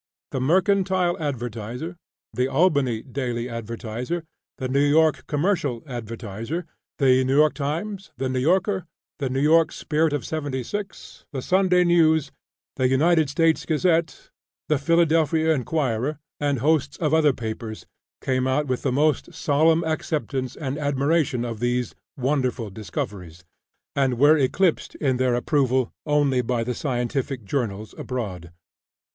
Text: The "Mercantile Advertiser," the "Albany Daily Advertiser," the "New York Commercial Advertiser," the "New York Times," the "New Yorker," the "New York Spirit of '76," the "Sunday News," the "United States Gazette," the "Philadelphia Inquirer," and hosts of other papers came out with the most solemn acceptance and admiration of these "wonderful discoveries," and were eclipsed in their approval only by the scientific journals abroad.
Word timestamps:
The 0.31 0.41
"Mercantile 0.41 1.15
Advertiser," 1.19 1.95
the 2.33 2.47
"Albany 2.47 3.03
Daily 3.03 3.47
Advertiser," 3.47 4.23
the 4.57 4.67
"New 4.67 4.83
York 4.83 5.27
Commercial 5.27 5.83
Advertiser," 5.85 6.65
the 6.97 7.23
"New 7.23 7.35
York 7.35 7.53
Times," 7.53 8.11
the 8.17 8.27
"New 8.27 8.39
Yorker," 8.39 8.87
the 9.19 9.29
"New 9.29 9.39
York 9.39 9.71
Spirit 9.71 10.11
of 10.11 10.25
'76," 10.25 11.25
the 11.31 11.41
"Sunday 11.43 11.83
News," 11.83 12.31
the 12.77 12.89
"United 12.89 13.29
States 13.29 13.63
Gazette," 13.63 14.31
the 14.69 14.79
"Philadelphia 14.79 15.53
Inquirer," 15.53 16.17
and 16.39 16.57
hosts 16.57 16.97
of 16.97 17.13
other 17.13 17.31
papers 17.31 17.85
came 18.23 18.47
out 18.47 18.65
with 18.65 18.81
the 18.81 18.91
most 18.91 19.35
solemn 19.35 19.83
acceptance 19.83 20.55
and 20.55 20.79
admiration 20.79 21.45
of 21.45 21.59
these 21.59 21.93
"wonderful 22.17 22.71
discoveries," 22.71 23.43
and 23.95 24.17
were 24.17 24.35
eclipsed 24.35 24.95
in 24.95 25.17
their 25.17 25.35
approval 25.35 25.93
only 26.07 26.41
by 26.41 26.63
the 26.63 26.73
scientific 26.73 27.45
journals 27.45 27.93
abroad. 27.99 28.51